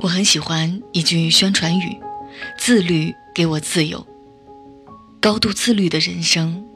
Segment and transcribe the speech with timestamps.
[0.00, 1.98] 我很喜欢一句宣传语
[2.58, 4.06] ：“自律给我自由。”
[5.18, 6.66] 高度自律的人生，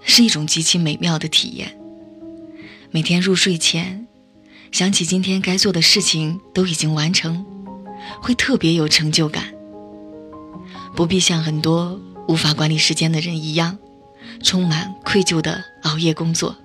[0.00, 1.76] 是一种极其美妙的体验。
[2.92, 4.06] 每天入睡前，
[4.70, 7.44] 想起今天该做的事情都已经完成，
[8.22, 9.52] 会特别有成就感。
[10.94, 13.78] 不必像很多无法管理时间的人一样，
[14.42, 16.56] 充满愧疚的熬夜工作，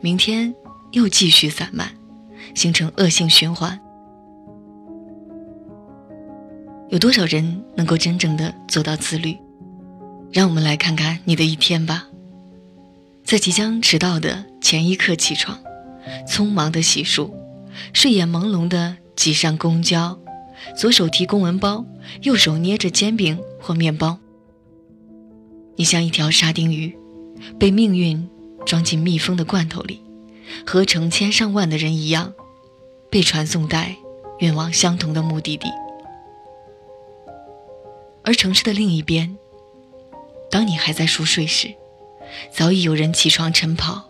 [0.00, 0.54] 明天
[0.92, 1.90] 又继续散漫，
[2.54, 3.78] 形成恶性循环。
[6.90, 9.36] 有多少人能够真正的做到自律？
[10.32, 12.06] 让我们来看看你的一天吧。
[13.24, 15.58] 在即将迟到的前一刻起床，
[16.28, 17.32] 匆忙的洗漱，
[17.92, 20.18] 睡眼朦胧的挤上公交，
[20.76, 21.84] 左手提公文包，
[22.22, 24.18] 右手捏着煎饼或面包。
[25.76, 26.96] 你像一条沙丁鱼，
[27.58, 28.28] 被命运
[28.64, 30.00] 装进密封的罐头里，
[30.66, 32.32] 和成千上万的人一样，
[33.10, 33.96] 被传送带
[34.38, 35.68] 运往相同的目的地。
[38.22, 39.36] 而城市的另一边。
[40.50, 41.74] 当你还在熟睡时，
[42.52, 44.08] 早已有人起床晨跑，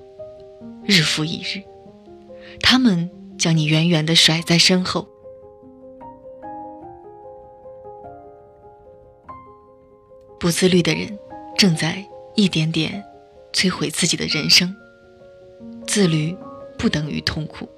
[0.84, 1.62] 日复一日，
[2.60, 5.08] 他们将你远远地甩在身后。
[10.38, 11.18] 不自律的人
[11.56, 13.04] 正在一点点
[13.52, 14.74] 摧毁自己的人生。
[15.86, 16.36] 自律
[16.78, 17.68] 不等于痛苦。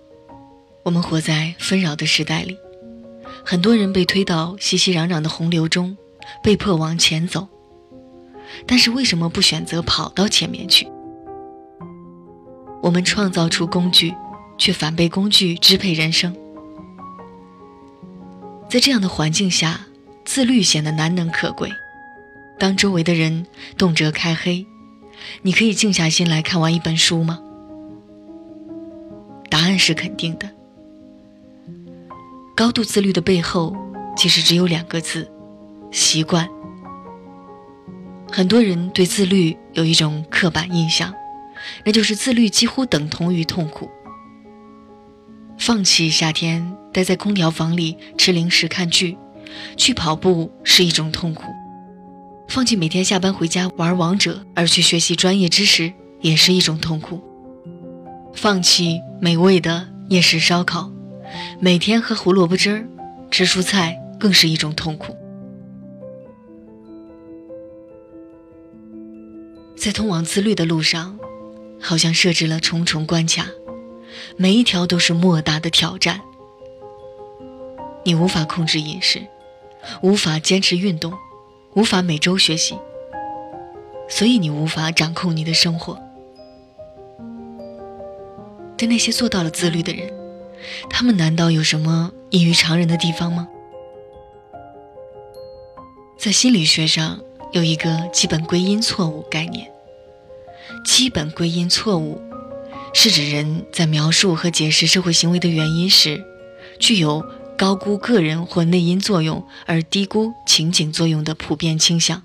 [0.85, 2.57] 我们活在纷扰的时代里，
[3.45, 5.97] 很多人被推到熙熙攘攘的洪流中，
[6.43, 7.49] 被迫往前走。
[8.67, 10.89] 但是为什么不选择跑到前面去？
[12.83, 14.15] 我们创造出工具，
[14.57, 16.35] 却反被工具支配人生。
[18.69, 19.87] 在这样的环境下，
[20.25, 21.69] 自律显得难能可贵。
[22.59, 24.67] 当周围的人动辄开黑，
[25.43, 27.41] 你可以静下心来看完一本书吗？
[29.51, 30.51] 答案是肯定的。
[32.57, 33.77] 高度自律的背后，
[34.17, 35.31] 其实只有两个字：
[35.91, 36.49] 习惯。
[38.33, 41.15] 很多人对自律有一种刻板印象，
[41.85, 43.91] 那就是自律几乎等同于痛苦。
[45.59, 49.17] 放弃夏天待在空调房里吃零食看剧，
[49.77, 51.45] 去跑步是一种痛苦；
[52.49, 57.21] 放弃每天下班回家玩王者而去学习专业知识也是一种痛苦；
[58.35, 60.91] 放弃美味的夜市烧烤，
[61.61, 62.89] 每天喝胡萝卜汁儿
[63.31, 65.15] 吃蔬菜更是一种痛苦。
[69.77, 71.19] 在通往自律的路上，
[71.81, 73.47] 好像设置了重重关卡，
[74.37, 76.21] 每一条都是莫大的挑战。
[78.05, 79.27] 你无法控制饮食，
[80.01, 81.13] 无法坚持运动，
[81.77, 82.75] 无法每周学习，
[84.09, 86.01] 所以你无法掌控你的生活。
[88.79, 90.11] 对那些做到了自律的人，
[90.89, 93.47] 他们难道有什么异于常人的地方吗？
[96.17, 97.21] 在心理学上
[97.53, 99.71] 有一个基本归因错误概念。
[100.83, 102.19] 基本归因错误，
[102.95, 106.25] 是指人在描述和解释社会行为的原因时，
[106.79, 107.23] 具有
[107.57, 112.23] 高估个人或内因作用而低估情景作用的普遍倾向。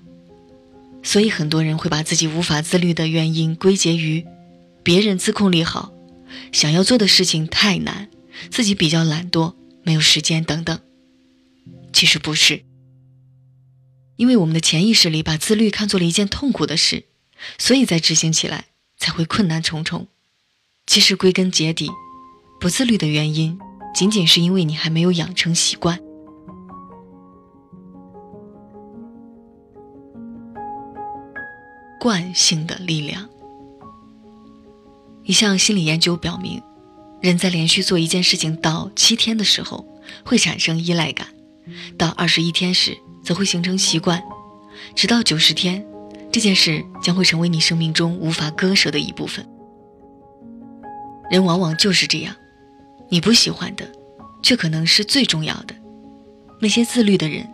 [1.02, 4.24] 所以，很多人会把自己无法自律的原因归结于
[4.82, 5.92] 别人自控力好，
[6.52, 8.08] 想要做的事情太难，
[8.50, 10.78] 自己比较懒惰，没有时间等等。
[11.92, 12.62] 其实不是，
[14.16, 17.06] 因为我们的潜意识里把自律看作了一件痛苦的事。
[17.58, 18.66] 所以在执行起来
[18.96, 20.06] 才会困难重重。
[20.86, 21.90] 其实归根结底，
[22.60, 23.58] 不自律的原因
[23.94, 25.98] 仅仅是因为你还没有养成习惯。
[32.00, 33.28] 惯性的力量。
[35.24, 36.60] 一项心理研究表明，
[37.20, 39.86] 人在连续做一件事情到七天的时候，
[40.24, 41.28] 会产生依赖感；
[41.96, 44.18] 到二十一天时，则会形成习惯；
[44.96, 45.86] 直到九十天。
[46.32, 49.46] 这件事将会成为你生命中无法割舍的一部分。
[51.30, 52.34] 人往往就是这样，
[53.12, 53.92] 你不喜欢的，
[54.42, 55.74] 却可能是最重要的。
[56.62, 57.46] 那些自律的人，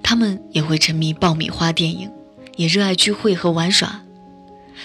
[0.00, 2.08] 他们也会沉迷爆米花电影，
[2.54, 4.04] 也热爱聚会和玩耍，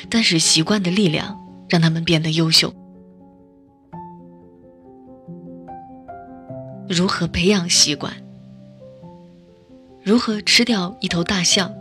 [0.09, 1.39] 但是习惯的力量
[1.69, 2.73] 让他们变得优秀。
[6.89, 8.11] 如何培养习惯？
[10.01, 11.71] 如何吃掉一头大象？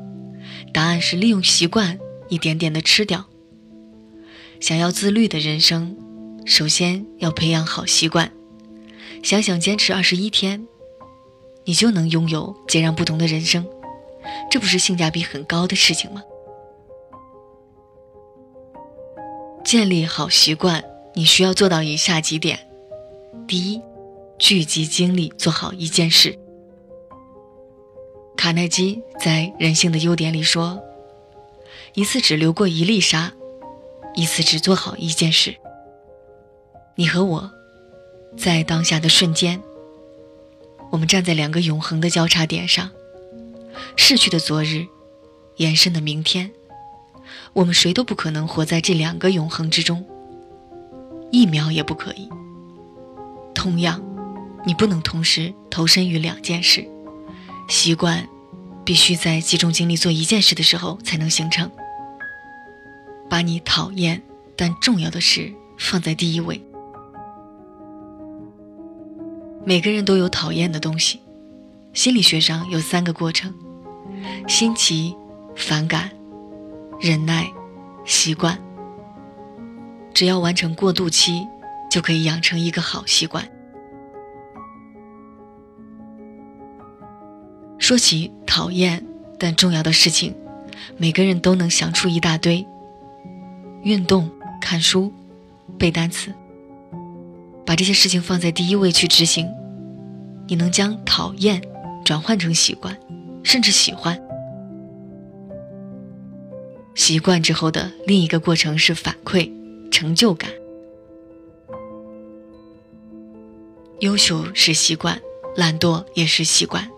[0.75, 3.25] 答案是利用习惯一点点的吃掉。
[4.61, 5.97] 想要自律的人生，
[6.45, 8.31] 首先要培养好习惯。
[9.23, 10.67] 想想坚持二十一天，
[11.65, 13.67] 你就能拥有截然不同的人生，
[14.51, 16.23] 这不是性价比很高的事情吗？
[19.63, 20.83] 建立好习惯，
[21.15, 22.59] 你需要做到以下几点：
[23.47, 23.83] 第一，
[24.39, 26.39] 聚集精力做好一件事。
[28.37, 30.83] 卡耐基在《人性的优点》里说
[31.93, 33.35] ：“一次只流过一粒沙，
[34.15, 35.55] 一次只做好一件事。”
[36.97, 37.51] 你和我，
[38.37, 39.63] 在当下的瞬间，
[40.91, 42.91] 我们站在两个永恒的交叉点上，
[43.97, 44.87] 逝去的昨日，
[45.57, 46.51] 延伸的明天。
[47.53, 50.05] 我们谁都不可能活在这两个永恒之中，
[51.31, 52.29] 一秒也不可以。
[53.55, 54.03] 同样，
[54.65, 56.87] 你不能同时投身于两件事。
[57.69, 58.29] 习惯
[58.85, 61.71] 必须在集中精力做一件事的时候才能形成。
[63.29, 64.21] 把你讨厌
[64.57, 66.61] 但重要的事放在第一位。
[69.65, 71.21] 每个人都有讨厌的东西，
[71.93, 73.55] 心理学上有三个过程：
[74.49, 75.15] 新奇、
[75.55, 76.11] 反感。
[77.01, 77.51] 忍耐，
[78.05, 78.59] 习惯。
[80.13, 81.47] 只要完成过渡期，
[81.91, 83.49] 就可以养成一个好习惯。
[87.79, 89.05] 说起讨厌
[89.39, 90.35] 但重要的事情，
[90.99, 92.67] 每个人都能想出一大堆。
[93.83, 94.31] 运动、
[94.61, 95.11] 看书、
[95.79, 96.35] 背单词，
[97.71, 99.49] 把这些事情放在第一位去执行，
[100.49, 101.63] 你能将讨厌
[102.05, 102.99] 转换成习惯，
[103.45, 104.21] 甚至喜欢。
[106.97, 109.49] 习惯之后的另一个过程是反馈，
[109.89, 110.51] 成就感。
[114.01, 115.21] 优秀是习惯，
[115.55, 116.91] 懒惰也是习惯。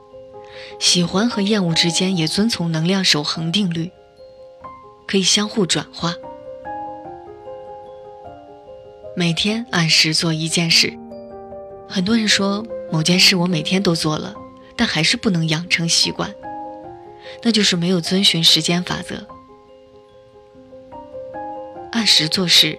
[0.80, 3.90] 喜欢和厌恶之间也遵从能量守恒定律，
[5.06, 6.14] 可以相互转化。
[9.14, 10.98] 每天按时做一件事。
[11.86, 14.34] 很多人说某件事我每天都做了，
[14.74, 16.34] 但还是不能养成习惯，
[17.42, 19.26] 那就是没有遵循时间法则。
[21.92, 22.78] 按时做事，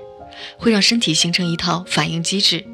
[0.57, 2.65] 会让身体形成一套反应机制，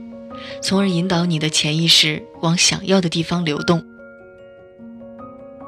[0.61, 3.83] 从而引导你的潜意识往想要的地方流动。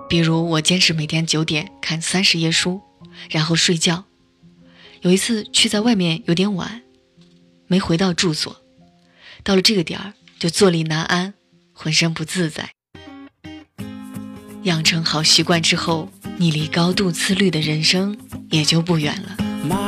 [0.08, 2.80] 比如，我坚持每天九点看三十页书，
[3.30, 4.06] 然后睡觉。
[5.02, 6.82] 有一次去在外面有点晚，
[7.72, 8.54] 没回到住所，
[9.46, 11.34] 到了这个点儿就坐立难安，
[11.72, 12.72] 浑身不自在。
[14.64, 18.18] 养成好习惯之后，你离高度自律的人生
[18.50, 19.38] 也就不远了。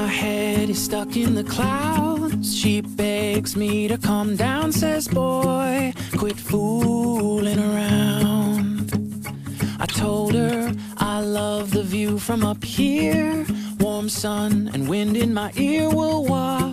[0.08, 2.56] head is stuck in the clouds.
[2.58, 8.94] She begs me to calm down, says, Boy, quit fooling around.
[9.78, 13.46] I told her I love the view from up here.
[13.82, 16.73] Warm sun and wind in my ear will waft.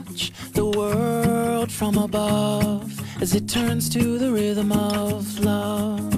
[0.80, 2.88] World from above
[3.20, 6.14] as it turns to the rhythm of love.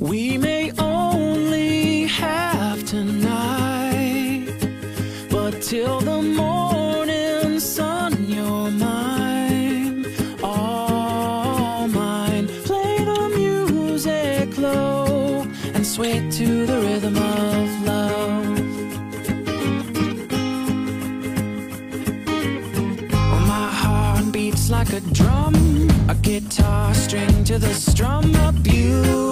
[0.00, 4.48] We may only have tonight,
[5.30, 6.19] but till the
[26.30, 29.29] guitar string to the strum, a beautiful